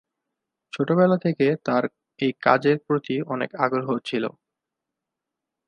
[0.73, 1.83] ছোটবেলা থেকে তার
[2.19, 4.23] এই কাজের প্রতি অনেক আগ্রহ ছিল।